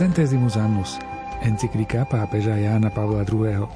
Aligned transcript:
Centesimus 0.00 0.56
Annus, 0.56 0.96
encyklika 1.44 2.08
pápeža 2.08 2.56
Jána 2.56 2.88
Pavla 2.88 3.20
II. 3.20 3.68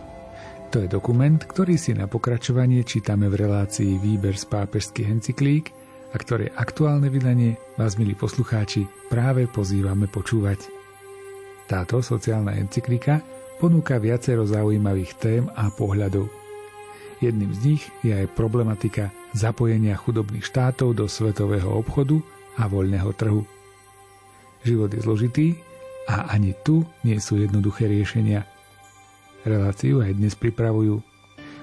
To 0.73 0.77
je 0.81 0.89
dokument, 0.89 1.37
ktorý 1.37 1.77
si 1.77 1.93
na 1.93 2.09
pokračovanie 2.09 2.81
čítame 2.81 3.29
v 3.29 3.45
relácii 3.45 4.01
Výber 4.01 4.33
z 4.33 4.49
pápežských 4.49 5.05
encyklík 5.05 5.77
a 6.09 6.17
ktoré 6.17 6.49
aktuálne 6.57 7.13
vydanie 7.13 7.61
vás, 7.77 8.01
milí 8.01 8.17
poslucháči, 8.17 8.89
práve 9.13 9.45
pozývame 9.53 10.09
počúvať. 10.09 10.65
Táto 11.69 12.01
sociálna 12.01 12.57
encyklika 12.57 13.21
ponúka 13.61 14.01
viacero 14.01 14.49
zaujímavých 14.49 15.13
tém 15.21 15.45
a 15.53 15.69
pohľadov. 15.69 16.33
Jedným 17.21 17.53
z 17.53 17.61
nich 17.69 17.85
je 18.01 18.17
aj 18.17 18.33
problematika 18.33 19.13
zapojenia 19.37 20.01
chudobných 20.01 20.49
štátov 20.49 20.97
do 20.97 21.05
svetového 21.05 21.69
obchodu 21.69 22.17
a 22.57 22.65
voľného 22.65 23.13
trhu. 23.13 23.45
Život 24.65 24.89
je 24.89 25.01
zložitý 25.05 25.49
a 26.09 26.33
ani 26.33 26.53
tu 26.65 26.85
nie 27.05 27.17
sú 27.21 27.41
jednoduché 27.41 27.89
riešenia. 27.89 28.45
Reláciu 29.45 30.01
aj 30.01 30.17
dnes 30.17 30.35
pripravujú 30.37 31.01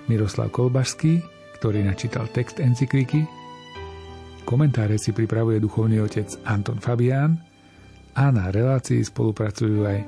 Miroslav 0.10 0.50
Kolbašský, 0.54 1.22
ktorý 1.62 1.86
načítal 1.86 2.26
text 2.34 2.58
encykliky, 2.58 3.26
komentáre 4.46 4.98
si 4.98 5.14
pripravuje 5.14 5.62
duchovný 5.62 6.02
otec 6.02 6.28
Anton 6.50 6.82
Fabián 6.82 7.38
a 8.18 8.34
na 8.34 8.50
relácii 8.50 9.06
spolupracujú 9.06 9.86
aj 9.86 10.00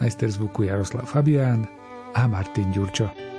majster 0.00 0.32
zvuku 0.32 0.66
Jaroslav 0.66 1.06
Fabián 1.06 1.68
a 2.16 2.24
Martin 2.26 2.72
Ďurčo. 2.72 3.33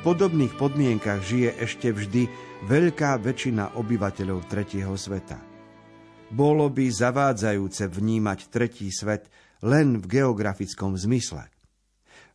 Podobných 0.00 0.56
podmienkach 0.56 1.20
žije 1.20 1.60
ešte 1.60 1.92
vždy 1.92 2.24
veľká 2.64 3.20
väčšina 3.20 3.76
obyvateľov 3.76 4.48
tretieho 4.48 4.96
sveta. 4.96 5.36
Bolo 6.32 6.72
by 6.72 6.88
zavádzajúce 6.88 7.90
vnímať 7.90 8.48
tretí 8.48 8.88
svet 8.88 9.28
len 9.60 10.00
v 10.00 10.20
geografickom 10.20 10.96
zmysle. 10.96 11.44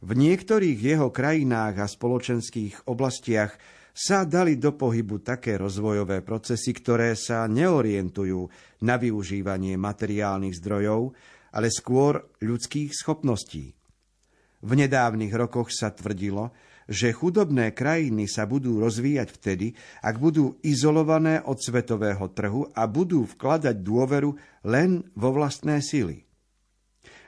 V 0.06 0.12
niektorých 0.14 0.78
jeho 0.78 1.10
krajinách 1.10 1.76
a 1.82 1.88
spoločenských 1.90 2.86
oblastiach 2.86 3.58
sa 3.96 4.28
dali 4.28 4.62
do 4.62 4.76
pohybu 4.76 5.24
také 5.26 5.58
rozvojové 5.58 6.22
procesy, 6.22 6.76
ktoré 6.76 7.18
sa 7.18 7.50
neorientujú 7.50 8.46
na 8.86 9.00
využívanie 9.00 9.74
materiálnych 9.80 10.54
zdrojov, 10.60 11.16
ale 11.56 11.72
skôr 11.72 12.20
ľudských 12.44 12.92
schopností. 12.94 13.74
V 14.62 14.72
nedávnych 14.76 15.32
rokoch 15.34 15.72
sa 15.72 15.96
tvrdilo, 15.96 16.52
že 16.86 17.14
chudobné 17.14 17.74
krajiny 17.74 18.30
sa 18.30 18.46
budú 18.46 18.78
rozvíjať 18.82 19.30
vtedy, 19.34 19.68
ak 20.06 20.16
budú 20.22 20.58
izolované 20.62 21.42
od 21.42 21.58
svetového 21.58 22.30
trhu 22.34 22.70
a 22.74 22.86
budú 22.86 23.26
vkladať 23.26 23.76
dôveru 23.82 24.38
len 24.66 25.06
vo 25.18 25.30
vlastné 25.34 25.82
sily. 25.82 26.26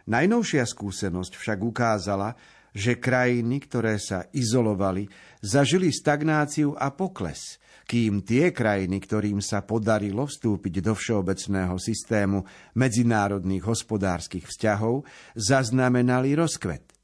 Najnovšia 0.08 0.64
skúsenosť 0.64 1.34
však 1.36 1.60
ukázala, 1.60 2.38
že 2.78 3.02
krajiny, 3.02 3.58
ktoré 3.66 3.98
sa 3.98 4.30
izolovali, 4.32 5.10
zažili 5.42 5.90
stagnáciu 5.90 6.78
a 6.78 6.94
pokles, 6.94 7.58
kým 7.88 8.22
tie 8.22 8.54
krajiny, 8.54 9.00
ktorým 9.00 9.40
sa 9.40 9.64
podarilo 9.66 10.28
vstúpiť 10.28 10.84
do 10.84 10.94
všeobecného 10.94 11.76
systému 11.80 12.46
medzinárodných 12.78 13.64
hospodárskych 13.66 14.46
vzťahov, 14.46 15.08
zaznamenali 15.34 16.36
rozkvet. 16.38 16.97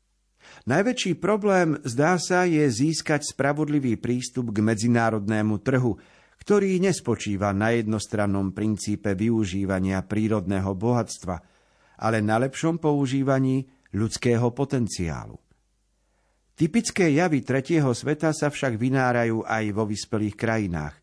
Najväčší 0.64 1.20
problém, 1.20 1.76
zdá 1.84 2.16
sa, 2.16 2.48
je 2.48 2.64
získať 2.64 3.36
spravodlivý 3.36 4.00
prístup 4.00 4.56
k 4.56 4.64
medzinárodnému 4.64 5.60
trhu, 5.60 6.00
ktorý 6.40 6.80
nespočíva 6.80 7.52
na 7.52 7.76
jednostrannom 7.76 8.56
princípe 8.56 9.12
využívania 9.12 10.00
prírodného 10.08 10.72
bohatstva, 10.72 11.36
ale 12.00 12.24
na 12.24 12.40
lepšom 12.40 12.80
používaní 12.80 13.68
ľudského 13.92 14.56
potenciálu. 14.56 15.36
Typické 16.56 17.12
javy 17.12 17.44
tretieho 17.44 17.92
sveta 17.92 18.32
sa 18.32 18.48
však 18.48 18.80
vynárajú 18.80 19.44
aj 19.44 19.64
vo 19.76 19.84
vyspelých 19.84 20.36
krajinách, 20.40 20.96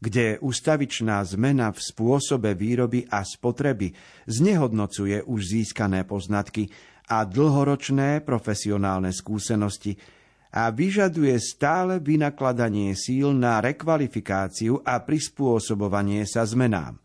kde 0.00 0.40
ustavičná 0.40 1.20
zmena 1.28 1.68
v 1.68 1.84
spôsobe 1.84 2.56
výroby 2.56 3.06
a 3.12 3.20
spotreby 3.22 3.92
znehodnocuje 4.24 5.20
už 5.28 5.40
získané 5.52 6.08
poznatky 6.08 6.72
a 7.08 7.26
dlhoročné 7.26 8.22
profesionálne 8.22 9.10
skúsenosti 9.10 9.98
a 10.52 10.68
vyžaduje 10.68 11.32
stále 11.40 11.96
vynakladanie 11.96 12.92
síl 12.92 13.32
na 13.32 13.64
rekvalifikáciu 13.64 14.84
a 14.84 15.00
prispôsobovanie 15.00 16.28
sa 16.28 16.44
zmenám. 16.44 17.00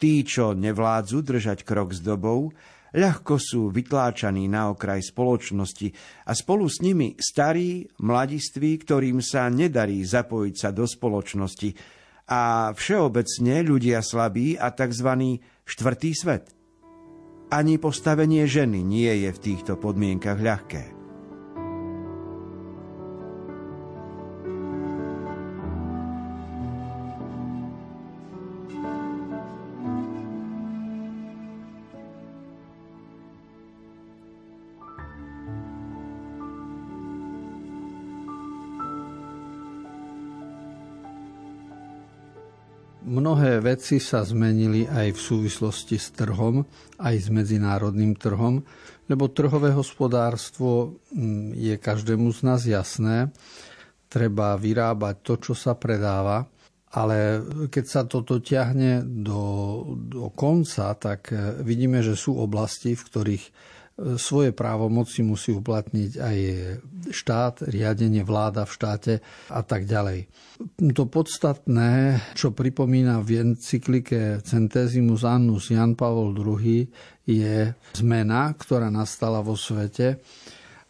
Tí, 0.00 0.24
čo 0.24 0.56
nevládzu 0.56 1.20
držať 1.20 1.66
krok 1.66 1.92
s 1.92 2.00
dobou, 2.00 2.54
ľahko 2.94 3.36
sú 3.36 3.68
vytláčaní 3.68 4.48
na 4.48 4.72
okraj 4.72 5.02
spoločnosti 5.12 5.92
a 6.24 6.32
spolu 6.32 6.70
s 6.70 6.80
nimi 6.80 7.18
starí, 7.20 7.84
mladiství, 8.00 8.80
ktorým 8.80 9.20
sa 9.20 9.50
nedarí 9.52 10.00
zapojiť 10.00 10.54
sa 10.56 10.70
do 10.72 10.88
spoločnosti 10.88 11.74
a 12.30 12.72
všeobecne 12.72 13.60
ľudia 13.60 14.00
slabí 14.00 14.56
a 14.56 14.72
tzv. 14.72 15.36
štvrtý 15.68 16.10
svet. 16.16 16.63
Ani 17.54 17.78
postavenie 17.78 18.50
ženy 18.50 18.82
nie 18.82 19.14
je 19.22 19.30
v 19.30 19.38
týchto 19.38 19.78
podmienkach 19.78 20.42
ľahké. 20.42 20.93
Mnohé 43.04 43.60
veci 43.60 44.00
sa 44.00 44.24
zmenili 44.24 44.88
aj 44.88 45.12
v 45.12 45.20
súvislosti 45.20 46.00
s 46.00 46.16
trhom, 46.16 46.64
aj 46.96 47.16
s 47.20 47.28
medzinárodným 47.28 48.16
trhom, 48.16 48.64
lebo 49.12 49.28
trhové 49.28 49.76
hospodárstvo 49.76 50.96
mm, 51.12 51.52
je 51.52 51.74
každému 51.76 52.32
z 52.32 52.40
nás 52.48 52.64
jasné. 52.64 53.28
Treba 54.08 54.56
vyrábať 54.56 55.14
to, 55.20 55.34
čo 55.36 55.52
sa 55.52 55.76
predáva, 55.76 56.48
ale 56.96 57.44
keď 57.68 57.84
sa 57.84 58.00
toto 58.08 58.40
ťahne 58.40 59.04
do, 59.04 59.42
do 59.98 60.32
konca, 60.32 60.96
tak 60.96 61.28
eh, 61.28 61.60
vidíme, 61.60 62.00
že 62.00 62.16
sú 62.16 62.40
oblasti, 62.40 62.96
v 62.96 63.04
ktorých 63.04 63.44
svoje 63.94 64.50
právomoci 64.50 65.22
musí 65.22 65.54
uplatniť 65.54 66.10
aj 66.18 66.38
štát, 67.14 67.70
riadenie 67.70 68.26
vláda 68.26 68.66
v 68.66 68.74
štáte 68.74 69.14
a 69.54 69.62
tak 69.62 69.86
ďalej. 69.86 70.26
To 70.98 71.06
podstatné, 71.06 72.18
čo 72.34 72.50
pripomína 72.50 73.22
v 73.22 73.54
encyklike 73.54 74.42
Centesimus 74.42 75.22
Annus 75.22 75.70
Jan 75.70 75.94
Pavol 75.94 76.34
II, 76.34 76.90
je 77.24 77.70
zmena, 77.94 78.50
ktorá 78.58 78.90
nastala 78.90 79.40
vo 79.40 79.54
svete 79.54 80.18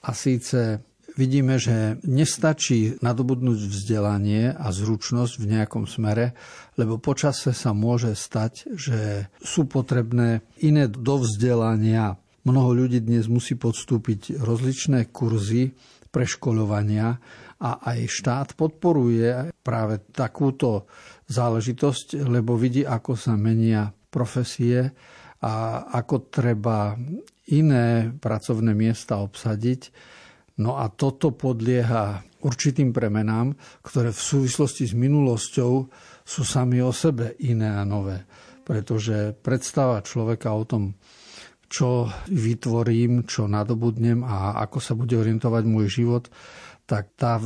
a 0.01 0.11
síce 0.17 0.81
vidíme, 1.15 1.61
že 1.61 2.01
nestačí 2.09 2.99
nadobudnúť 2.99 3.59
vzdelanie 3.71 4.51
a 4.51 4.67
zručnosť 4.75 5.35
v 5.39 5.49
nejakom 5.55 5.85
smere, 5.87 6.35
lebo 6.75 6.99
počase 6.99 7.55
sa 7.55 7.71
môže 7.71 8.17
stať, 8.19 8.75
že 8.75 9.31
sú 9.39 9.69
potrebné 9.71 10.43
iné 10.65 10.91
dovzdelania 10.91 12.19
Mnoho 12.45 12.85
ľudí 12.85 13.01
dnes 13.01 13.25
musí 13.25 13.57
podstúpiť 13.57 14.37
rozličné 14.37 15.09
kurzy 15.09 15.73
preškoľovania 16.13 17.09
a 17.57 17.71
aj 17.81 17.99
štát 18.05 18.49
podporuje 18.53 19.49
práve 19.65 20.05
takúto 20.13 20.85
záležitosť, 21.25 22.21
lebo 22.21 22.61
vidí, 22.61 22.85
ako 22.85 23.17
sa 23.17 23.41
menia 23.41 23.89
profesie 24.13 24.93
a 25.41 25.89
ako 25.89 26.29
treba 26.29 26.93
iné 27.49 28.13
pracovné 28.13 28.77
miesta 28.77 29.25
obsadiť. 29.25 29.89
No 30.61 30.77
a 30.77 30.93
toto 30.93 31.33
podlieha 31.33 32.21
určitým 32.45 32.93
premenám, 32.93 33.57
ktoré 33.81 34.13
v 34.13 34.21
súvislosti 34.21 34.85
s 34.85 34.93
minulosťou 34.93 35.73
sú 36.21 36.43
sami 36.45 36.85
o 36.85 36.93
sebe 36.93 37.41
iné 37.41 37.73
a 37.73 37.89
nové. 37.89 38.21
Pretože 38.69 39.33
predstava 39.33 40.05
človeka 40.05 40.53
o 40.53 40.69
tom, 40.69 40.93
čo 41.75 42.07
vytvorím, 42.31 43.27
čo 43.27 43.51
nadobudnem 43.51 44.23
a 44.23 44.63
ako 44.63 44.79
sa 44.79 44.95
bude 44.95 45.19
orientovať 45.19 45.63
môj 45.67 45.87
život, 45.91 46.31
tak 46.87 47.11
tá, 47.19 47.43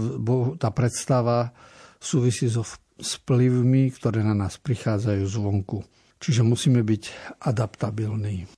tá 0.60 0.68
predstava 0.68 1.56
súvisí 1.96 2.44
so 2.52 2.60
vplyvmi, 3.00 3.88
ktoré 3.96 4.20
na 4.20 4.36
nás 4.36 4.60
prichádzajú 4.60 5.24
zvonku. 5.24 5.80
Čiže 6.20 6.44
musíme 6.44 6.84
byť 6.84 7.02
adaptabilní. 7.40 8.57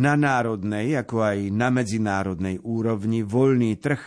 Na 0.00 0.16
národnej, 0.16 0.96
ako 0.96 1.20
aj 1.20 1.38
na 1.52 1.68
medzinárodnej 1.68 2.56
úrovni 2.64 3.20
voľný 3.20 3.76
trh 3.76 4.00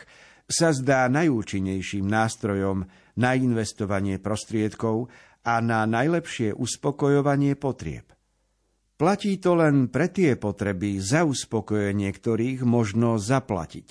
sa 0.49 0.73
zdá 0.73 1.05
najúčinnejším 1.05 2.09
nástrojom 2.09 2.89
na 3.21 3.37
investovanie 3.37 4.17
prostriedkov 4.17 5.13
a 5.45 5.61
na 5.61 5.85
najlepšie 5.85 6.57
uspokojovanie 6.57 7.53
potrieb. 7.53 8.09
Platí 8.97 9.37
to 9.37 9.53
len 9.53 9.93
pre 9.93 10.09
tie 10.09 10.33
potreby, 10.33 10.97
za 10.97 11.29
uspokojenie 11.29 12.09
ktorých 12.09 12.65
možno 12.65 13.21
zaplatiť, 13.21 13.87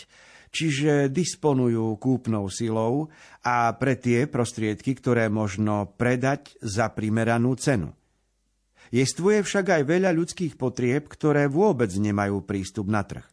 čiže 0.50 1.06
disponujú 1.06 2.02
kúpnou 2.02 2.50
silou 2.50 3.14
a 3.46 3.70
pre 3.78 3.94
tie 3.94 4.26
prostriedky, 4.26 4.98
ktoré 4.98 5.30
možno 5.30 5.94
predať 5.94 6.58
za 6.58 6.90
primeranú 6.90 7.54
cenu. 7.54 7.94
Jestvuje 8.92 9.40
však 9.40 9.72
aj 9.72 9.82
veľa 9.88 10.12
ľudských 10.12 10.60
potrieb, 10.60 11.08
ktoré 11.08 11.48
vôbec 11.48 11.88
nemajú 11.88 12.44
prístup 12.44 12.92
na 12.92 13.00
trh. 13.00 13.24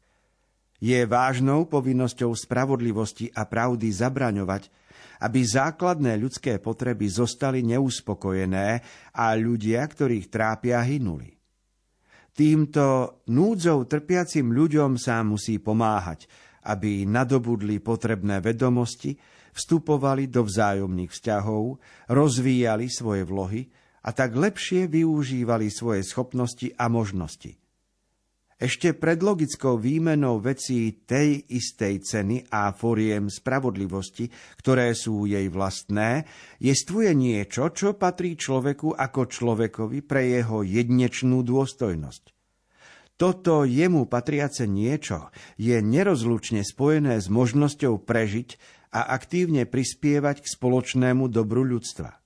Je 0.80 1.04
vážnou 1.04 1.68
povinnosťou 1.68 2.32
spravodlivosti 2.32 3.28
a 3.36 3.44
pravdy 3.44 3.92
zabraňovať, 3.92 4.72
aby 5.20 5.40
základné 5.44 6.16
ľudské 6.16 6.64
potreby 6.64 7.12
zostali 7.12 7.60
neuspokojené 7.68 8.68
a 9.12 9.36
ľudia, 9.36 9.84
ktorých 9.84 10.32
trápia, 10.32 10.80
hynuli. 10.80 11.36
Týmto 12.32 13.20
núdzou 13.28 13.84
trpiacim 13.84 14.56
ľuďom 14.56 14.96
sa 14.96 15.20
musí 15.28 15.60
pomáhať, 15.60 16.32
aby 16.72 17.04
nadobudli 17.04 17.84
potrebné 17.84 18.40
vedomosti, 18.40 19.20
vstupovali 19.52 20.32
do 20.32 20.48
vzájomných 20.48 21.12
vzťahov, 21.12 21.84
rozvíjali 22.08 22.88
svoje 22.88 23.28
vlohy 23.28 23.68
a 24.10 24.16
tak 24.18 24.34
lepšie 24.34 24.90
využívali 24.90 25.70
svoje 25.70 26.02
schopnosti 26.02 26.74
a 26.82 26.90
možnosti. 26.90 27.62
Ešte 28.60 28.92
pred 28.92 29.24
logickou 29.24 29.80
výmenou 29.80 30.44
vecí 30.44 30.92
tej 31.08 31.48
istej 31.48 32.04
ceny 32.04 32.38
a 32.52 32.76
foriem 32.76 33.32
spravodlivosti, 33.32 34.28
ktoré 34.60 34.92
sú 34.98 35.24
jej 35.30 35.48
vlastné, 35.48 36.28
jestvuje 36.60 37.16
niečo, 37.16 37.72
čo 37.72 37.96
patrí 37.96 38.36
človeku 38.36 38.98
ako 38.98 39.32
človekovi 39.32 40.04
pre 40.04 40.28
jeho 40.28 40.66
jednečnú 40.66 41.40
dôstojnosť. 41.46 42.36
Toto 43.16 43.64
jemu 43.64 44.12
patriace 44.12 44.68
niečo 44.68 45.32
je 45.56 45.80
nerozlučne 45.80 46.68
spojené 46.68 47.24
s 47.24 47.32
možnosťou 47.32 48.04
prežiť 48.04 48.60
a 48.92 49.08
aktívne 49.16 49.64
prispievať 49.64 50.44
k 50.44 50.48
spoločnému 50.52 51.32
dobru 51.32 51.64
ľudstva. 51.64 52.19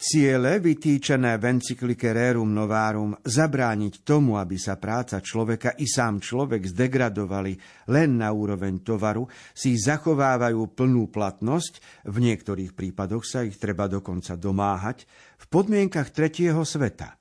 Ciele 0.00 0.64
vytýčené 0.64 1.36
v 1.36 1.60
encyklike 1.60 2.16
Rerum 2.16 2.56
Novarum 2.56 3.12
zabrániť 3.20 4.00
tomu, 4.00 4.40
aby 4.40 4.56
sa 4.56 4.80
práca 4.80 5.20
človeka 5.20 5.76
i 5.76 5.84
sám 5.84 6.24
človek 6.24 6.72
zdegradovali 6.72 7.84
len 7.92 8.16
na 8.16 8.32
úroveň 8.32 8.80
tovaru, 8.80 9.28
si 9.52 9.76
zachovávajú 9.76 10.72
plnú 10.72 11.12
platnosť, 11.12 12.08
v 12.08 12.16
niektorých 12.16 12.72
prípadoch 12.72 13.28
sa 13.28 13.44
ich 13.44 13.60
treba 13.60 13.92
dokonca 13.92 14.40
domáhať, 14.40 15.04
v 15.36 15.44
podmienkach 15.52 16.16
tretieho 16.16 16.64
sveta. 16.64 17.20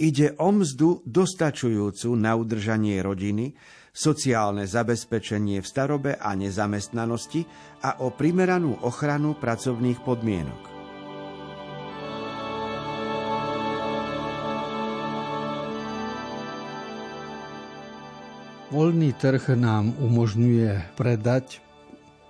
Ide 0.00 0.40
o 0.40 0.56
mzdu 0.56 1.04
dostačujúcu 1.04 2.16
na 2.16 2.32
udržanie 2.32 2.96
rodiny, 3.04 3.52
sociálne 3.92 4.64
zabezpečenie 4.64 5.60
v 5.60 5.68
starobe 5.68 6.16
a 6.16 6.32
nezamestnanosti 6.32 7.44
a 7.84 8.00
o 8.00 8.08
primeranú 8.08 8.88
ochranu 8.88 9.36
pracovných 9.36 10.00
podmienok. 10.00 10.79
Voľný 18.70 19.10
trh 19.18 19.58
nám 19.58 19.98
umožňuje 19.98 20.94
predať 20.94 21.58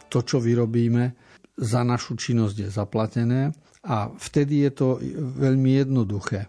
to, 0.08 0.24
čo 0.24 0.40
vyrobíme, 0.40 1.12
za 1.60 1.84
našu 1.84 2.16
činnosť 2.16 2.56
je 2.64 2.68
zaplatené 2.72 3.52
a 3.84 4.08
vtedy 4.08 4.64
je 4.64 4.72
to 4.72 4.88
veľmi 5.36 5.84
jednoduché. 5.84 6.48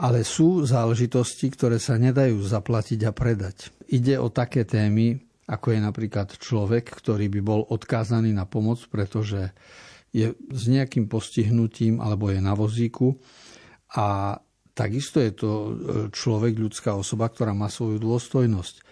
Ale 0.00 0.24
sú 0.24 0.64
záležitosti, 0.64 1.52
ktoré 1.52 1.76
sa 1.76 2.00
nedajú 2.00 2.40
zaplatiť 2.40 3.04
a 3.04 3.12
predať. 3.12 3.68
Ide 3.92 4.16
o 4.16 4.32
také 4.32 4.64
témy, 4.64 5.20
ako 5.44 5.76
je 5.76 5.80
napríklad 5.84 6.32
človek, 6.32 6.88
ktorý 6.88 7.28
by 7.28 7.40
bol 7.44 7.68
odkázaný 7.68 8.32
na 8.32 8.48
pomoc, 8.48 8.80
pretože 8.88 9.52
je 10.08 10.32
s 10.32 10.62
nejakým 10.72 11.04
postihnutím 11.04 12.00
alebo 12.00 12.32
je 12.32 12.40
na 12.40 12.56
vozíku 12.56 13.20
a 13.92 14.40
takisto 14.72 15.20
je 15.20 15.32
to 15.36 15.50
e, 15.52 15.70
človek, 16.12 16.56
ľudská 16.56 16.96
osoba, 16.96 17.28
ktorá 17.28 17.52
má 17.52 17.68
svoju 17.68 18.00
dôstojnosť 18.00 18.85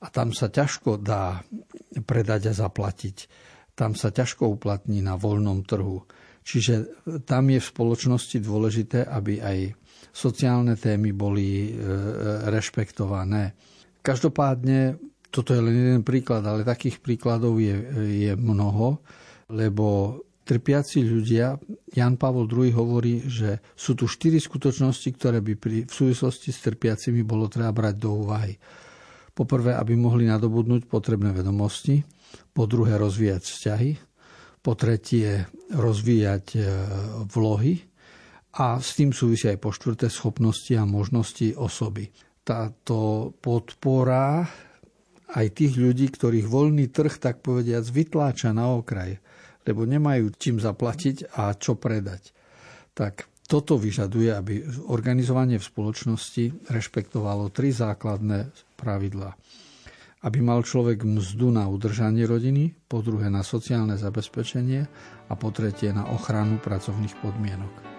a 0.00 0.06
tam 0.08 0.32
sa 0.32 0.48
ťažko 0.48 0.96
dá 0.96 1.44
predať 2.08 2.50
a 2.50 2.56
zaplatiť. 2.56 3.16
Tam 3.76 3.92
sa 3.92 4.08
ťažko 4.08 4.48
uplatní 4.48 5.04
na 5.04 5.16
voľnom 5.20 5.64
trhu. 5.64 6.04
Čiže 6.40 7.04
tam 7.28 7.52
je 7.52 7.60
v 7.60 7.70
spoločnosti 7.70 8.40
dôležité, 8.40 9.04
aby 9.04 9.44
aj 9.44 9.58
sociálne 10.10 10.74
témy 10.74 11.12
boli 11.12 11.68
e, 11.68 11.70
rešpektované. 12.48 13.52
Každopádne, 14.00 14.96
toto 15.28 15.52
je 15.52 15.60
len 15.60 15.76
jeden 15.76 16.02
príklad, 16.02 16.42
ale 16.48 16.64
takých 16.64 16.98
príkladov 17.04 17.60
je, 17.60 17.76
je 18.24 18.32
mnoho, 18.34 19.04
lebo 19.52 20.16
trpiaci 20.48 21.06
ľudia, 21.06 21.54
Jan 21.94 22.18
Pavol 22.18 22.50
II 22.50 22.72
hovorí, 22.74 23.22
že 23.28 23.62
sú 23.76 23.94
tu 23.94 24.10
štyri 24.10 24.42
skutočnosti, 24.42 25.06
ktoré 25.14 25.38
by 25.38 25.54
pri, 25.54 25.76
v 25.86 25.92
súvislosti 25.92 26.50
s 26.50 26.64
trpiacimi 26.66 27.22
bolo 27.22 27.46
treba 27.46 27.70
brať 27.70 27.94
do 28.00 28.10
úvahy. 28.26 28.58
Poprvé, 29.40 29.72
aby 29.72 29.96
mohli 29.96 30.28
nadobudnúť 30.28 30.84
potrebné 30.84 31.32
vedomosti, 31.32 32.04
po 32.52 32.68
druhé 32.68 33.00
rozvíjať 33.00 33.40
vzťahy, 33.40 33.90
po 34.60 34.76
tretie 34.76 35.48
rozvíjať 35.72 36.44
e, 36.52 36.58
vlohy 37.24 37.80
a 38.60 38.76
s 38.76 39.00
tým 39.00 39.16
súvisia 39.16 39.56
aj 39.56 39.60
po 39.64 39.72
štvrté 39.72 40.12
schopnosti 40.12 40.76
a 40.76 40.84
možnosti 40.84 41.56
osoby. 41.56 42.12
Táto 42.44 43.32
podpora 43.40 44.44
aj 45.32 45.46
tých 45.56 45.78
ľudí, 45.78 46.12
ktorých 46.12 46.44
voľný 46.44 46.92
trh, 46.92 47.16
tak 47.16 47.40
povediac, 47.40 47.88
vytláča 47.88 48.52
na 48.52 48.76
okraj, 48.76 49.16
lebo 49.64 49.88
nemajú 49.88 50.36
čím 50.36 50.60
zaplatiť 50.60 51.32
a 51.38 51.56
čo 51.56 51.80
predať. 51.80 52.36
Tak 52.92 53.29
toto 53.50 53.74
vyžaduje, 53.74 54.30
aby 54.30 54.62
organizovanie 54.86 55.58
v 55.58 55.66
spoločnosti 55.66 56.70
rešpektovalo 56.70 57.50
tri 57.50 57.74
základné 57.74 58.54
pravidlá 58.78 59.34
aby 60.20 60.44
mal 60.44 60.60
človek 60.60 61.00
mzdu 61.00 61.48
na 61.48 61.64
udržanie 61.64 62.28
rodiny, 62.28 62.76
po 62.92 63.00
druhé 63.00 63.32
na 63.32 63.40
sociálne 63.40 63.96
zabezpečenie 63.96 64.84
a 65.28 65.32
po 65.32 65.48
tretie 65.48 65.96
na 65.96 66.12
ochranu 66.12 66.60
pracovných 66.60 67.16
podmienok. 67.24 67.89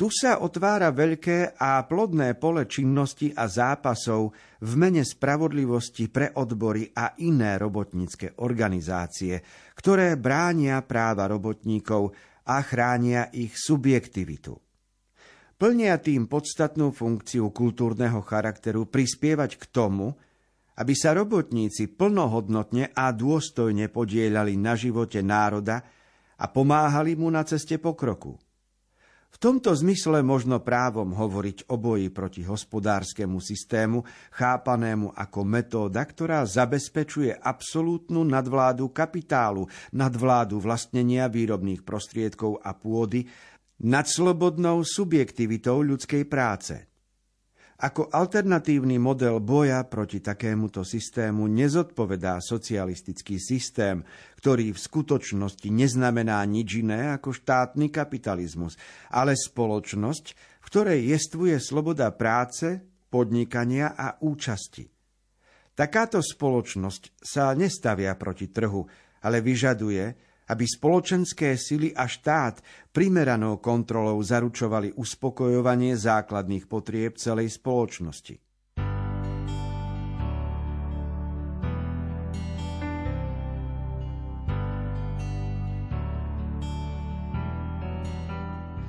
Tu 0.00 0.08
sa 0.08 0.40
otvára 0.40 0.96
veľké 0.96 1.60
a 1.60 1.84
plodné 1.84 2.32
pole 2.40 2.64
činnosti 2.64 3.36
a 3.36 3.44
zápasov 3.44 4.32
v 4.64 4.72
mene 4.80 5.04
spravodlivosti 5.04 6.08
pre 6.08 6.32
odbory 6.40 6.88
a 6.88 7.20
iné 7.20 7.60
robotnícke 7.60 8.40
organizácie, 8.40 9.36
ktoré 9.76 10.16
bránia 10.16 10.80
práva 10.88 11.28
robotníkov 11.28 12.16
a 12.48 12.64
chránia 12.64 13.28
ich 13.28 13.52
subjektivitu. 13.60 14.56
Plnia 15.60 16.00
tým 16.00 16.32
podstatnú 16.32 16.96
funkciu 16.96 17.52
kultúrneho 17.52 18.24
charakteru 18.24 18.88
prispievať 18.88 19.60
k 19.60 19.64
tomu, 19.68 20.16
aby 20.80 20.96
sa 20.96 21.12
robotníci 21.12 21.92
plnohodnotne 21.92 22.96
a 22.96 23.12
dôstojne 23.12 23.92
podielali 23.92 24.56
na 24.56 24.80
živote 24.80 25.20
národa 25.20 25.84
a 26.40 26.48
pomáhali 26.48 27.20
mu 27.20 27.28
na 27.28 27.44
ceste 27.44 27.76
pokroku. 27.76 28.40
V 29.30 29.36
tomto 29.38 29.70
zmysle 29.70 30.26
možno 30.26 30.58
právom 30.58 31.14
hovoriť 31.14 31.70
o 31.70 31.78
boji 31.78 32.10
proti 32.10 32.42
hospodárskemu 32.42 33.38
systému, 33.38 34.02
chápanému 34.34 35.14
ako 35.14 35.40
metóda, 35.46 36.02
ktorá 36.02 36.42
zabezpečuje 36.42 37.38
absolútnu 37.38 38.26
nadvládu 38.26 38.90
kapitálu, 38.90 39.70
nadvládu 39.94 40.58
vlastnenia 40.58 41.30
výrobných 41.30 41.86
prostriedkov 41.86 42.58
a 42.58 42.74
pôdy 42.74 43.30
nad 43.86 44.04
slobodnou 44.04 44.82
subjektivitou 44.82 45.80
ľudskej 45.80 46.26
práce. 46.26 46.89
Ako 47.80 48.12
alternatívny 48.12 49.00
model 49.00 49.40
boja 49.40 49.80
proti 49.88 50.20
takémuto 50.20 50.84
systému 50.84 51.48
nezodpovedá 51.48 52.36
socialistický 52.44 53.40
systém, 53.40 54.04
ktorý 54.36 54.76
v 54.76 54.84
skutočnosti 54.84 55.64
neznamená 55.64 56.44
nič 56.44 56.84
iné 56.84 57.16
ako 57.16 57.32
štátny 57.32 57.88
kapitalizmus, 57.88 58.76
ale 59.08 59.32
spoločnosť, 59.32 60.24
v 60.60 60.66
ktorej 60.68 61.00
jestvuje 61.08 61.56
sloboda 61.56 62.12
práce, 62.12 62.84
podnikania 63.08 63.96
a 63.96 64.12
účasti. 64.20 64.84
Takáto 65.72 66.20
spoločnosť 66.20 67.16
sa 67.16 67.56
nestavia 67.56 68.12
proti 68.12 68.52
trhu, 68.52 68.84
ale 69.24 69.40
vyžaduje, 69.40 70.29
aby 70.50 70.66
spoločenské 70.66 71.54
sily 71.54 71.94
a 71.94 72.10
štát 72.10 72.58
primeranou 72.90 73.62
kontrolou 73.62 74.18
zaručovali 74.18 74.98
uspokojovanie 74.98 75.94
základných 75.94 76.66
potrieb 76.66 77.14
celej 77.14 77.54
spoločnosti. 77.54 78.42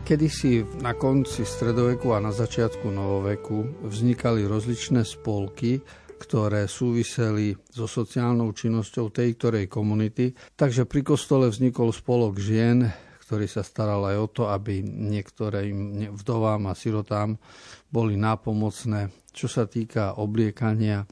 Kedysi 0.02 0.84
na 0.84 0.92
konci 0.92 1.48
stredoveku 1.48 2.12
a 2.12 2.20
na 2.20 2.36
začiatku 2.36 2.84
novoveku 2.92 3.88
vznikali 3.88 4.44
rozličné 4.44 5.08
spolky, 5.08 5.80
ktoré 6.22 6.70
súviseli 6.70 7.58
so 7.74 7.90
sociálnou 7.90 8.54
činnosťou 8.54 9.10
tej 9.10 9.34
ktorej 9.34 9.66
komunity. 9.66 10.38
Takže 10.54 10.86
pri 10.86 11.02
kostole 11.02 11.50
vznikol 11.50 11.90
spolok 11.90 12.38
žien, 12.38 12.86
ktorý 13.26 13.50
sa 13.50 13.66
staral 13.66 14.06
aj 14.06 14.18
o 14.22 14.28
to, 14.30 14.44
aby 14.46 14.86
niektorým 14.86 16.14
vdovám 16.14 16.70
a 16.70 16.78
sirotám 16.78 17.42
boli 17.90 18.20
nápomocné, 18.22 19.10
čo 19.34 19.50
sa 19.50 19.66
týka 19.66 20.22
obliekania, 20.22 21.08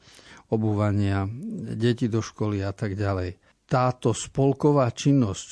obúvania, 0.53 1.25
deti 1.73 2.05
do 2.05 2.21
školy 2.21 2.61
a 2.61 2.69
tak 2.75 2.93
ďalej. 2.93 3.39
Táto 3.65 4.13
spolková 4.13 4.91
činnosť, 4.93 5.49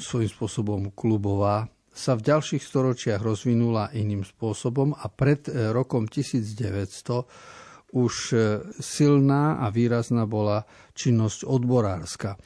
svojím 0.00 0.30
spôsobom 0.32 0.80
klubová, 0.92 1.68
sa 1.90 2.16
v 2.16 2.24
ďalších 2.24 2.64
storočiach 2.64 3.20
rozvinula 3.20 3.92
iným 3.92 4.24
spôsobom 4.24 4.96
a 4.96 5.10
pred 5.12 5.44
rokom 5.74 6.08
1900 6.08 7.59
už 7.90 8.14
e, 8.32 8.36
silná 8.78 9.62
a 9.62 9.70
výrazná 9.70 10.26
bola 10.26 10.66
činnosť 10.94 11.46
odborárska. 11.46 12.38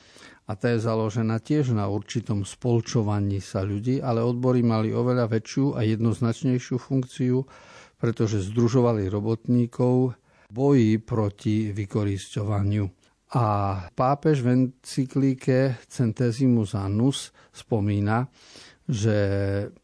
A 0.45 0.53
tá 0.61 0.77
je 0.77 0.85
založená 0.85 1.41
tiež 1.41 1.73
na 1.73 1.89
určitom 1.89 2.45
spolčovaní 2.45 3.41
sa 3.41 3.65
ľudí, 3.65 4.05
ale 4.05 4.21
odbory 4.21 4.61
mali 4.61 4.93
oveľa 4.93 5.33
väčšiu 5.33 5.73
a 5.73 5.81
jednoznačnejšiu 5.89 6.77
funkciu, 6.77 7.41
pretože 7.97 8.45
združovali 8.53 9.09
robotníkov 9.09 10.13
boji 10.53 11.01
proti 11.01 11.73
vykorisťovaniu. 11.73 12.85
A 13.35 13.47
pápež 13.97 14.45
v 14.45 14.49
encyklíke 14.53 15.81
Centesimus 15.89 16.77
Annus 16.77 17.33
spomína, 17.51 18.29
že 18.85 19.17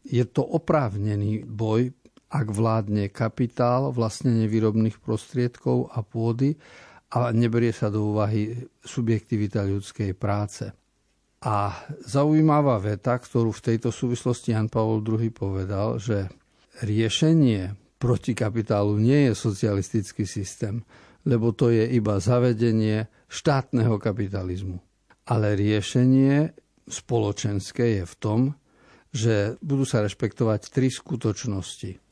je 0.05 0.25
to 0.29 0.45
oprávnený 0.45 1.43
boj 1.49 1.89
ak 2.31 2.47
vládne 2.47 3.11
kapitál 3.11 3.91
vlastnenie 3.91 4.47
výrobných 4.47 5.03
prostriedkov 5.03 5.91
a 5.91 5.99
pôdy 5.99 6.55
a 7.11 7.35
neberie 7.35 7.75
sa 7.75 7.91
do 7.91 8.15
úvahy 8.15 8.55
subjektivita 8.87 9.67
ľudskej 9.67 10.15
práce. 10.15 10.71
A 11.43 11.75
zaujímavá 12.07 12.79
veta, 12.79 13.19
ktorú 13.19 13.51
v 13.51 13.75
tejto 13.75 13.91
súvislosti 13.91 14.55
Jan 14.55 14.71
Pavel 14.71 15.03
II 15.03 15.27
povedal, 15.35 15.99
že 15.99 16.31
riešenie 16.79 17.75
proti 17.99 18.31
kapitálu 18.31 18.95
nie 18.95 19.27
je 19.27 19.33
socialistický 19.35 20.23
systém, 20.23 20.79
lebo 21.27 21.51
to 21.51 21.67
je 21.67 21.83
iba 21.91 22.15
zavedenie 22.17 23.11
štátneho 23.27 23.99
kapitalizmu. 23.99 24.79
Ale 25.27 25.59
riešenie 25.59 26.55
spoločenské 26.87 28.01
je 28.01 28.03
v 28.07 28.15
tom, 28.17 28.39
že 29.11 29.59
budú 29.59 29.83
sa 29.83 29.99
rešpektovať 29.99 30.71
tri 30.71 30.87
skutočnosti 30.87 32.10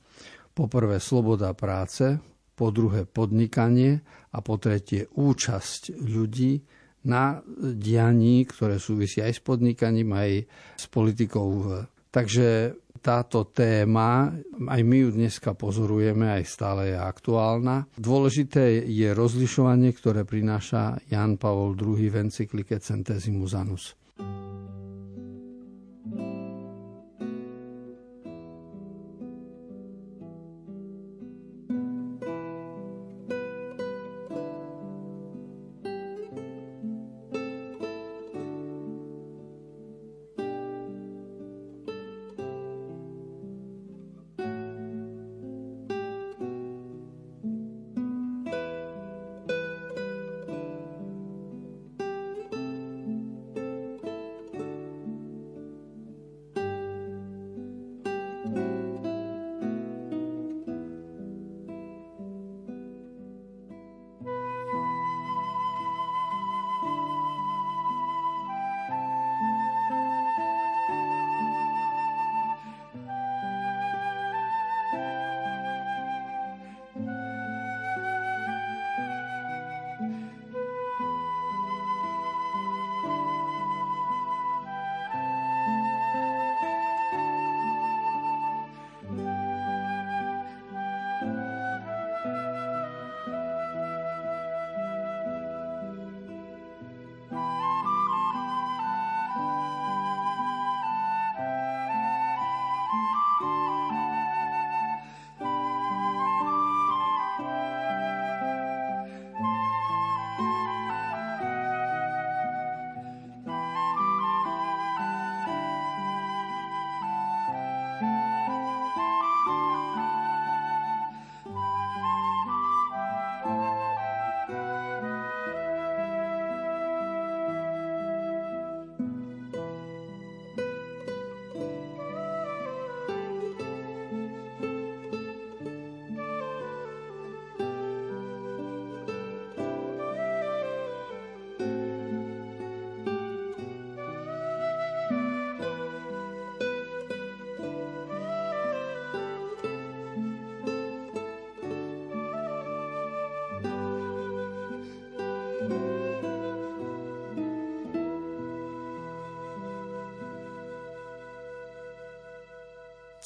Poprvé 0.59 0.99
sloboda 0.99 1.55
práce, 1.55 2.19
po 2.51 2.67
druhé 2.67 3.07
podnikanie 3.07 4.03
a 4.35 4.43
po 4.43 4.59
tretie 4.59 5.07
účasť 5.07 5.95
ľudí 6.03 6.59
na 7.07 7.39
dianí, 7.79 8.43
ktoré 8.43 8.75
súvisia 8.75 9.23
aj 9.31 9.39
s 9.39 9.41
podnikaním, 9.47 10.11
aj 10.11 10.31
s 10.75 10.85
politikou. 10.91 11.79
Takže 12.11 12.75
táto 12.99 13.47
téma, 13.55 14.35
aj 14.67 14.81
my 14.83 14.97
ju 15.07 15.09
dneska 15.15 15.55
pozorujeme, 15.55 16.27
aj 16.27 16.43
stále 16.43 16.91
je 16.91 16.97
aktuálna. 16.99 17.87
Dôležité 17.95 18.83
je 18.83 19.15
rozlišovanie, 19.15 19.95
ktoré 19.95 20.27
prináša 20.27 20.99
Jan 21.07 21.39
Pavol 21.39 21.79
II 21.79 21.95
v 21.95 22.19
encyklike 22.27 22.83
Centesimus 22.83 23.55
Anus. 23.55 23.95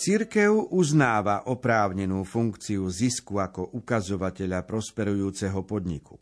Cirkev 0.04 0.68
uznáva 0.76 1.48
oprávnenú 1.48 2.28
funkciu 2.28 2.92
zisku 2.92 3.39
ako 3.39 3.72
ukazovateľa 3.72 4.68
prosperujúceho 4.68 5.63
podniku. 5.63 6.20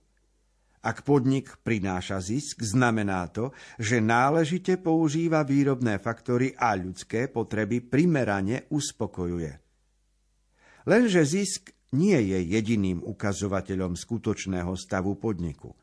Ak 0.86 1.02
podnik 1.02 1.58
prináša 1.65 2.22
zisk, 2.22 2.62
znamená 2.62 3.26
to, 3.34 3.50
že 3.82 3.98
náležite 3.98 4.78
používa 4.78 5.41
výrobné 5.41 5.98
faktory 5.98 6.54
a 6.62 6.78
ľudské 6.78 7.26
potreby 7.26 7.82
primerane 7.82 8.70
uspokojuje. 8.70 9.58
Lenže 10.86 11.26
zisk 11.26 11.74
nie 11.98 12.22
je 12.22 12.38
jediným 12.38 13.02
ukazovateľom 13.02 13.98
skutočného 13.98 14.78
stavu 14.78 15.17
podniku. 15.17 15.74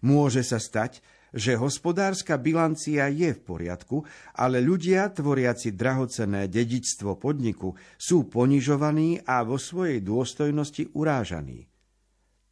Môže 0.00 0.40
sa 0.40 0.56
stať, 0.56 1.04
že 1.34 1.58
hospodárska 1.58 2.38
bilancia 2.38 3.10
je 3.10 3.34
v 3.34 3.40
poriadku, 3.42 4.06
ale 4.38 4.62
ľudia, 4.62 5.10
tvoriaci 5.10 5.74
drahocenné 5.74 6.46
dedičstvo 6.46 7.18
podniku, 7.18 7.74
sú 7.98 8.30
ponižovaní 8.30 9.26
a 9.26 9.42
vo 9.42 9.58
svojej 9.58 9.98
dôstojnosti 9.98 10.94
urážaní. 10.94 11.66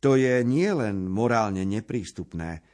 To 0.02 0.18
je 0.18 0.42
nielen 0.42 1.06
morálne 1.06 1.62
neprístupné, 1.62 2.66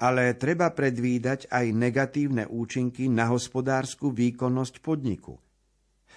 ale 0.00 0.32
treba 0.40 0.72
predvídať 0.72 1.52
aj 1.52 1.66
negatívne 1.76 2.48
účinky 2.48 3.12
na 3.12 3.28
hospodárskú 3.28 4.16
výkonnosť 4.16 4.80
podniku. 4.80 5.36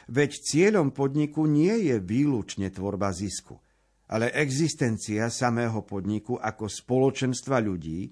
Veď 0.07 0.39
cieľom 0.39 0.95
podniku 0.95 1.43
nie 1.43 1.91
je 1.91 1.99
výlučne 1.99 2.71
tvorba 2.71 3.11
zisku, 3.11 3.59
ale 4.07 4.31
existencia 4.31 5.27
samého 5.27 5.83
podniku 5.83 6.39
ako 6.39 6.71
spoločenstva 6.71 7.59
ľudí, 7.59 8.07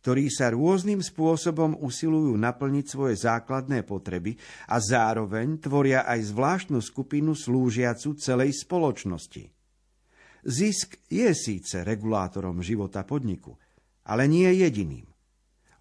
ktorí 0.00 0.32
sa 0.32 0.50
rôznym 0.50 1.04
spôsobom 1.04 1.76
usilujú 1.76 2.32
naplniť 2.40 2.86
svoje 2.88 3.14
základné 3.20 3.84
potreby 3.84 4.34
a 4.72 4.80
zároveň 4.80 5.60
tvoria 5.60 6.08
aj 6.08 6.32
zvláštnu 6.32 6.80
skupinu 6.80 7.36
slúžiacu 7.36 8.16
celej 8.16 8.64
spoločnosti. 8.64 9.44
Zisk 10.40 10.96
je 11.12 11.28
síce 11.36 11.84
regulátorom 11.84 12.64
života 12.64 13.04
podniku, 13.04 13.60
ale 14.08 14.24
nie 14.24 14.48
jediným. 14.56 15.04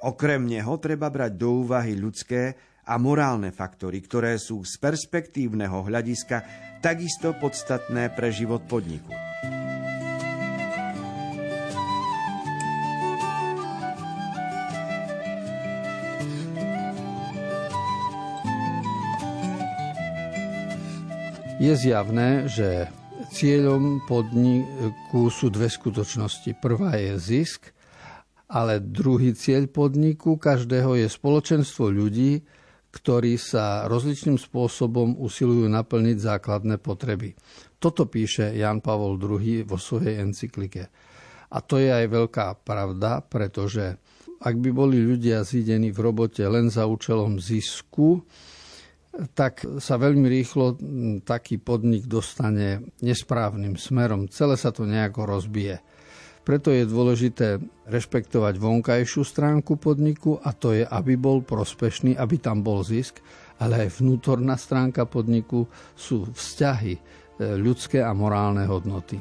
Okrem 0.03 0.47
neho 0.47 0.75
treba 0.79 1.07
brať 1.07 1.39
do 1.39 1.63
úvahy 1.63 1.95
ľudské 1.95 2.55
a 2.87 2.95
morálne 2.99 3.51
faktory, 3.55 4.03
ktoré 4.03 4.35
sú 4.35 4.63
z 4.67 4.79
perspektívneho 4.79 5.83
hľadiska 5.83 6.43
takisto 6.83 7.35
podstatné 7.35 8.11
pre 8.15 8.31
život 8.31 8.63
podniku. 8.67 9.28
Je 21.59 21.75
zjavné, 21.75 22.47
že 22.47 22.87
cieľom 23.35 24.01
podniku 24.07 25.27
sú 25.27 25.51
dve 25.51 25.67
skutočnosti. 25.67 26.55
Prvá 26.57 26.95
je 26.95 27.19
zisk 27.19 27.75
ale 28.49 28.81
druhý 28.81 29.37
cieľ 29.37 29.69
podniku 29.69 30.41
každého 30.41 30.97
je 30.97 31.07
spoločenstvo 31.07 31.93
ľudí, 31.93 32.41
ktorí 32.89 33.37
sa 33.37 33.85
rozličným 33.85 34.41
spôsobom 34.41 35.21
usilujú 35.21 35.69
naplniť 35.69 36.17
základné 36.17 36.81
potreby. 36.81 37.37
Toto 37.77 38.09
píše 38.09 38.49
Jan 38.57 38.81
Pavol 38.81 39.21
II 39.21 39.69
vo 39.69 39.77
svojej 39.77 40.17
encyklike. 40.25 40.89
A 41.53 41.57
to 41.61 41.77
je 41.77 41.93
aj 41.93 42.09
veľká 42.09 42.65
pravda, 42.65 43.21
pretože 43.21 44.01
ak 44.41 44.55
by 44.57 44.69
boli 44.73 44.97
ľudia 44.97 45.45
zídení 45.45 45.93
v 45.93 46.09
robote 46.09 46.41
len 46.49 46.73
za 46.73 46.89
účelom 46.89 47.37
zisku, 47.37 48.25
tak 49.33 49.65
sa 49.81 49.95
veľmi 49.97 50.27
rýchlo 50.29 50.77
taký 51.25 51.57
podnik 51.57 52.05
dostane 52.05 52.93
nesprávnym 53.01 53.75
smerom. 53.75 54.29
Celé 54.29 54.55
sa 54.55 54.69
to 54.69 54.85
nejako 54.85 55.25
rozbije. 55.25 55.81
Preto 56.45 56.73
je 56.73 56.87
dôležité 56.87 57.61
rešpektovať 57.89 58.57
vonkajšiu 58.57 59.21
stránku 59.21 59.77
podniku 59.77 60.39
a 60.41 60.49
to 60.55 60.73
je, 60.73 60.81
aby 60.81 61.13
bol 61.13 61.45
prospešný, 61.45 62.17
aby 62.17 62.41
tam 62.41 62.65
bol 62.65 62.81
zisk, 62.81 63.21
ale 63.59 63.85
aj 63.85 64.01
vnútorná 64.01 64.55
stránka 64.55 65.05
podniku 65.05 65.67
sú 65.93 66.31
vzťahy, 66.31 66.93
e, 66.95 67.01
ľudské 67.59 68.01
a 68.01 68.15
morálne 68.15 68.65
hodnoty. 68.65 69.19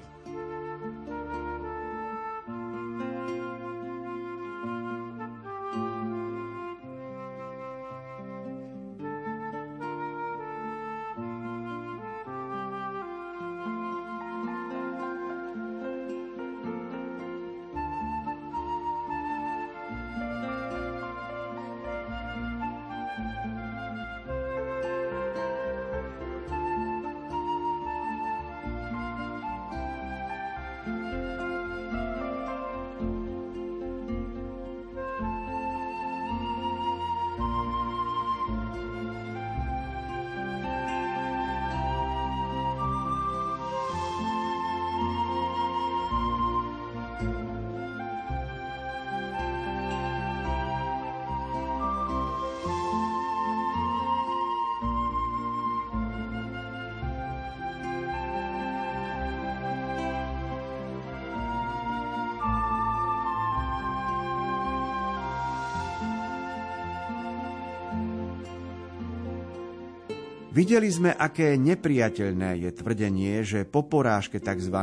Videli 70.58 70.90
sme, 70.90 71.14
aké 71.14 71.54
nepriateľné 71.54 72.66
je 72.66 72.70
tvrdenie, 72.74 73.46
že 73.46 73.62
po 73.62 73.86
porážke 73.86 74.42
tzv. 74.42 74.74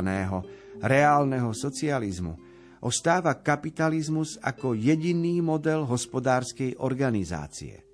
reálneho 0.80 1.52
socializmu 1.52 2.32
ostáva 2.80 3.36
kapitalizmus 3.44 4.40
ako 4.40 4.72
jediný 4.72 5.44
model 5.44 5.84
hospodárskej 5.84 6.80
organizácie. 6.80 7.84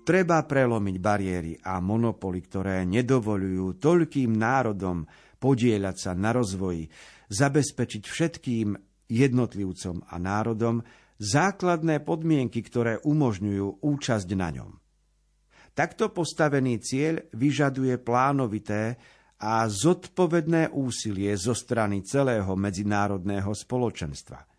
Treba 0.00 0.40
prelomiť 0.48 0.96
bariéry 0.96 1.52
a 1.60 1.76
monopoly, 1.84 2.40
ktoré 2.40 2.88
nedovolujú 2.88 3.76
toľkým 3.76 4.32
národom 4.32 5.04
podieľať 5.36 5.96
sa 6.08 6.16
na 6.16 6.32
rozvoji, 6.32 6.88
zabezpečiť 7.28 8.00
všetkým 8.00 8.80
jednotlivcom 9.12 10.08
a 10.08 10.16
národom 10.16 10.80
základné 11.20 12.00
podmienky, 12.00 12.64
ktoré 12.64 12.96
umožňujú 13.04 13.84
účasť 13.84 14.30
na 14.40 14.48
ňom. 14.56 14.83
Takto 15.74 16.14
postavený 16.14 16.78
cieľ 16.78 17.18
vyžaduje 17.34 17.98
plánovité 17.98 18.94
a 19.42 19.66
zodpovedné 19.66 20.70
úsilie 20.70 21.34
zo 21.34 21.52
strany 21.52 22.06
celého 22.06 22.54
medzinárodného 22.54 23.50
spoločenstva– 23.50 24.38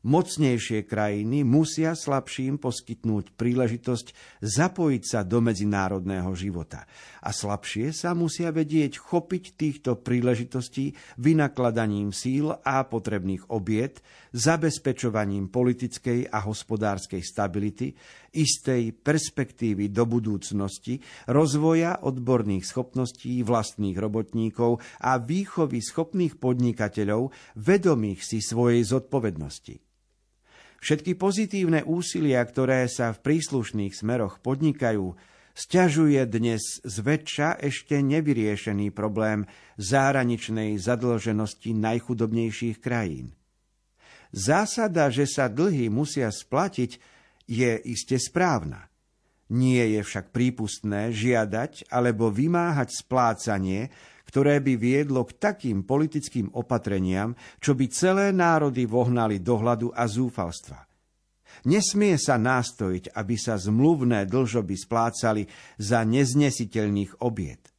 Mocnejšie 0.00 0.88
krajiny 0.88 1.44
musia 1.44 1.92
slabším 1.92 2.56
poskytnúť 2.56 3.36
príležitosť 3.36 4.40
zapojiť 4.40 5.02
sa 5.04 5.20
do 5.28 5.44
medzinárodného 5.44 6.32
života 6.32 6.88
a 7.20 7.28
slabšie 7.36 7.92
sa 7.92 8.16
musia 8.16 8.48
vedieť 8.48 8.96
chopiť 8.96 9.60
týchto 9.60 10.00
príležitostí 10.00 10.96
vynakladaním 11.20 12.16
síl 12.16 12.48
a 12.48 12.80
potrebných 12.88 13.52
obiet, 13.52 14.00
zabezpečovaním 14.32 15.52
politickej 15.52 16.32
a 16.32 16.48
hospodárskej 16.48 17.20
stability, 17.20 17.92
istej 18.34 18.94
perspektívy 19.02 19.90
do 19.90 20.06
budúcnosti, 20.06 21.02
rozvoja 21.26 22.00
odborných 22.02 22.66
schopností 22.66 23.42
vlastných 23.42 23.98
robotníkov 23.98 24.78
a 25.02 25.18
výchovy 25.18 25.82
schopných 25.82 26.38
podnikateľov 26.38 27.34
vedomých 27.58 28.20
si 28.22 28.38
svojej 28.38 28.86
zodpovednosti. 28.86 29.82
Všetky 30.80 31.12
pozitívne 31.20 31.84
úsilia, 31.84 32.40
ktoré 32.40 32.88
sa 32.88 33.12
v 33.12 33.20
príslušných 33.20 33.92
smeroch 33.92 34.40
podnikajú, 34.40 35.12
sťažuje 35.52 36.24
dnes 36.24 36.80
zväčša 36.80 37.60
ešte 37.60 38.00
nevyriešený 38.00 38.88
problém 38.88 39.44
zahraničnej 39.76 40.80
zadlženosti 40.80 41.76
najchudobnejších 41.76 42.80
krajín. 42.80 43.36
Zásada, 44.32 45.12
že 45.12 45.28
sa 45.28 45.52
dlhy 45.52 45.92
musia 45.92 46.32
splatiť, 46.32 46.96
je 47.50 47.82
iste 47.90 48.14
správna. 48.14 48.86
Nie 49.50 49.98
je 49.98 50.06
však 50.06 50.30
prípustné 50.30 51.10
žiadať 51.10 51.90
alebo 51.90 52.30
vymáhať 52.30 53.02
splácanie, 53.02 53.90
ktoré 54.30 54.62
by 54.62 54.78
viedlo 54.78 55.26
k 55.26 55.34
takým 55.42 55.82
politickým 55.82 56.54
opatreniam, 56.54 57.34
čo 57.58 57.74
by 57.74 57.90
celé 57.90 58.30
národy 58.30 58.86
vohnali 58.86 59.42
do 59.42 59.58
hladu 59.58 59.90
a 59.90 60.06
zúfalstva. 60.06 60.86
Nesmie 61.66 62.14
sa 62.14 62.38
nástojiť, 62.38 63.10
aby 63.10 63.34
sa 63.34 63.58
zmluvné 63.58 64.30
dlžoby 64.30 64.78
splácali 64.78 65.50
za 65.82 66.06
neznesiteľných 66.06 67.26
obiet. 67.26 67.74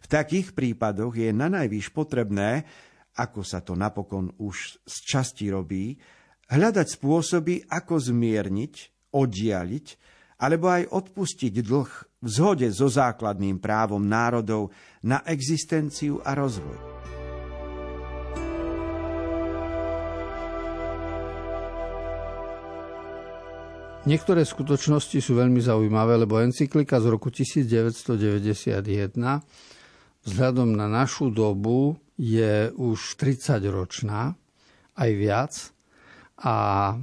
V 0.00 0.06
takých 0.08 0.56
prípadoch 0.56 1.12
je 1.12 1.28
na 1.36 1.52
najvýš 1.52 1.92
potrebné, 1.92 2.64
ako 3.20 3.44
sa 3.44 3.60
to 3.60 3.76
napokon 3.76 4.32
už 4.40 4.80
z 4.88 4.96
časti 5.04 5.52
robí, 5.52 6.00
hľadať 6.48 6.86
spôsoby, 6.96 7.68
ako 7.68 8.00
zmierniť, 8.00 8.74
oddialiť 9.12 9.86
alebo 10.40 10.72
aj 10.72 10.88
odpustiť 10.88 11.54
dlh 11.60 11.90
v 12.24 12.28
zhode 12.28 12.68
so 12.72 12.88
základným 12.88 13.60
právom 13.60 14.00
národov 14.00 14.72
na 15.04 15.20
existenciu 15.28 16.20
a 16.24 16.32
rozvoj. 16.32 17.00
Niektoré 24.00 24.48
skutočnosti 24.48 25.20
sú 25.20 25.36
veľmi 25.36 25.60
zaujímavé, 25.60 26.16
lebo 26.16 26.40
encyklika 26.40 26.96
z 27.04 27.06
roku 27.12 27.28
1991 27.28 28.80
vzhľadom 30.24 30.72
na 30.72 30.88
našu 30.88 31.28
dobu 31.28 32.00
je 32.16 32.72
už 32.80 33.20
30 33.20 33.60
ročná, 33.68 34.32
aj 34.96 35.10
viac. 35.12 35.52
A 36.40 36.96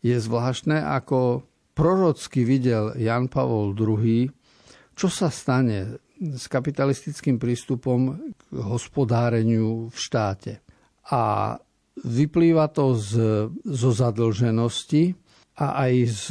je 0.00 0.16
zvláštne, 0.16 0.80
ako 0.80 1.44
prorocky 1.76 2.42
videl 2.42 2.96
Jan 2.96 3.28
Pavol 3.28 3.76
II, 3.76 4.32
čo 4.96 5.08
sa 5.12 5.28
stane 5.28 6.00
s 6.16 6.48
kapitalistickým 6.48 7.36
prístupom 7.36 8.32
k 8.48 8.56
hospodáreniu 8.56 9.92
v 9.92 9.96
štáte. 9.96 10.64
A 11.12 11.54
vyplýva 12.00 12.72
to 12.72 12.96
z, 12.96 13.12
zo 13.64 13.90
zadlženosti, 13.92 15.12
a 15.56 15.88
aj 15.88 15.92
z, 16.04 16.24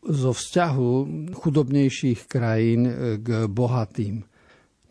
zo 0.00 0.32
vzťahu 0.32 0.90
chudobnejších 1.36 2.24
krajín 2.24 2.88
k 3.20 3.44
bohatým. 3.44 4.24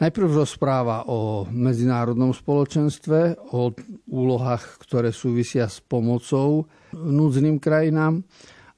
Najprv 0.02 0.30
rozpráva 0.42 1.06
o 1.06 1.46
medzinárodnom 1.54 2.34
spoločenstve, 2.34 3.38
o 3.54 3.70
úlohách, 4.10 4.82
ktoré 4.82 5.14
súvisia 5.14 5.70
s 5.70 5.80
pomocou 5.86 6.66
núdznym 6.98 7.62
krajinám 7.62 8.26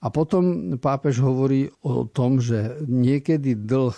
a 0.03 0.07
potom 0.11 0.75
pápež 0.77 1.23
hovorí 1.23 1.71
o 1.87 2.03
tom, 2.05 2.43
že 2.43 2.83
niekedy 2.83 3.55
dlh 3.55 3.95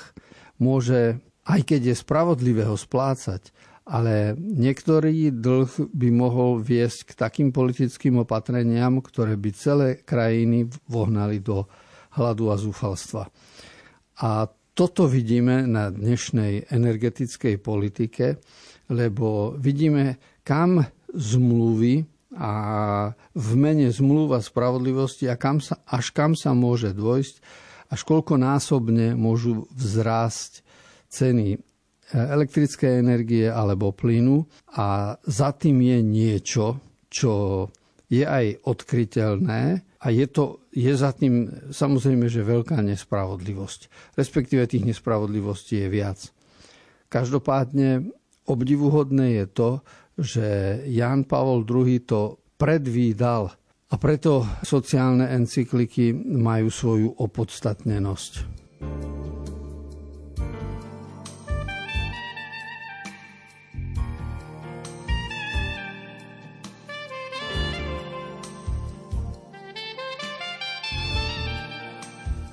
môže, 0.61 1.17
aj 1.49 1.61
keď 1.65 1.91
je 1.91 1.95
spravodlivé 1.97 2.63
splácať, 2.63 3.49
ale 3.87 4.35
niektorý 4.37 5.31
dlh 5.31 5.89
by 5.91 6.09
mohol 6.11 6.59
viesť 6.59 7.11
k 7.11 7.11
takým 7.17 7.49
politickým 7.55 8.23
opatreniam, 8.23 8.99
ktoré 8.99 9.39
by 9.39 9.49
celé 9.55 9.87
krajiny 10.03 10.67
vohnali 10.85 11.39
do 11.39 11.65
hladu 12.13 12.51
a 12.51 12.59
zúfalstva. 12.59 13.31
A 14.17 14.49
toto 14.77 15.09
vidíme 15.09 15.65
na 15.65 15.89
dnešnej 15.89 16.69
energetickej 16.69 17.57
politike, 17.57 18.37
lebo 18.93 19.57
vidíme, 19.57 20.21
kam 20.45 20.85
zmluvy 21.09 22.05
a 22.37 22.53
v 23.33 23.49
mene 23.57 23.89
zmluva 23.89 24.37
spravodlivosti 24.37 25.25
a 25.25 25.33
kam 25.33 25.57
sa, 25.57 25.81
až 25.89 26.13
kam 26.13 26.37
sa 26.37 26.53
môže 26.53 26.93
dôjsť, 26.93 27.41
až 27.89 27.99
koľko 28.05 28.37
násobne 28.37 29.17
môžu 29.17 29.65
vzrásť 29.73 30.61
ceny 31.09 31.57
elektrické 32.13 33.01
energie 33.01 33.49
alebo 33.49 33.89
plynu. 33.89 34.45
A 34.77 35.17
za 35.25 35.57
tým 35.57 35.81
je 35.81 35.97
niečo, 36.05 36.77
čo 37.09 37.65
je 38.13 38.21
aj 38.21 38.61
odkryteľné 38.61 39.86
a 39.97 40.13
je, 40.13 40.25
to, 40.29 40.61
je 40.69 40.93
za 40.93 41.09
tým 41.13 41.49
samozrejme, 41.73 42.29
že 42.29 42.45
veľká 42.45 42.77
nespravodlivosť. 42.85 44.13
Respektíve 44.13 44.69
tých 44.69 44.85
nespravodlivostí 44.85 45.81
je 45.81 45.89
viac. 45.89 46.19
Každopádne 47.09 48.13
obdivuhodné 48.45 49.41
je 49.41 49.45
to, 49.49 49.69
že 50.17 50.45
Jan 50.89 51.25
Pavol 51.25 51.65
II 51.65 51.97
to 52.05 52.41
predvídal 52.57 53.53
a 53.87 53.95
preto 53.95 54.43
sociálne 54.65 55.29
encykliky 55.31 56.11
majú 56.17 56.67
svoju 56.67 57.09
opodstatnenosť. 57.17 58.31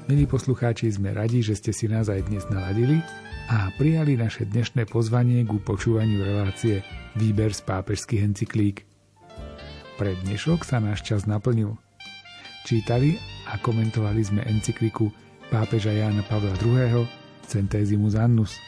Milí 0.05 0.29
poslucháči, 0.29 0.93
sme 0.93 1.17
radi, 1.17 1.41
že 1.41 1.57
ste 1.57 1.73
si 1.73 1.89
nás 1.89 2.13
aj 2.13 2.29
dnes 2.29 2.45
naladili 2.53 3.01
a 3.49 3.73
prijali 3.81 4.21
naše 4.21 4.45
dnešné 4.45 4.85
pozvanie 4.85 5.41
ku 5.49 5.57
počúvaniu 5.57 6.21
relácie 6.21 6.85
Výber 7.17 7.57
z 7.57 7.65
pápežských 7.65 8.21
encyklík. 8.21 8.85
Pre 9.97 10.13
dnešok 10.29 10.61
sa 10.61 10.77
náš 10.77 11.09
čas 11.09 11.25
naplnil. 11.25 11.81
Čítali 12.69 13.17
a 13.49 13.57
komentovali 13.57 14.21
sme 14.21 14.45
encykliku 14.45 15.09
pápeža 15.49 15.97
Jána 15.97 16.21
Pavla 16.29 16.53
II. 16.61 17.09
Centesimus 17.49 18.13
Annus. 18.13 18.61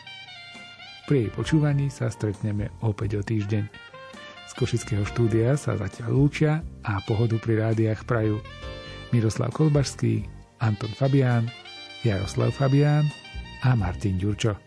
Pri 1.04 1.28
jej 1.28 1.30
počúvaní 1.36 1.92
sa 1.92 2.08
stretneme 2.08 2.72
opäť 2.80 3.20
o 3.20 3.22
týždeň. 3.24 3.68
Z 4.48 4.52
Košického 4.56 5.04
štúdia 5.04 5.60
sa 5.60 5.76
zatiaľ 5.76 6.16
lúčia 6.16 6.64
a 6.80 6.96
pohodu 7.04 7.36
pri 7.36 7.60
rádiách 7.60 8.08
prajú 8.08 8.40
Miroslav 9.12 9.52
Kolbašský, 9.52 10.35
Anton 10.60 10.90
Fabián, 10.90 11.50
Jaroslav 12.02 12.52
Fabián 12.52 13.10
a 13.62 13.74
Martin 13.74 14.18
Ďurčo. 14.18 14.65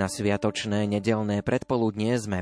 Na 0.00 0.08
sviatočné 0.08 0.88
nedelné 0.88 1.44
predpoludnie 1.44 2.16
sme 2.16 2.38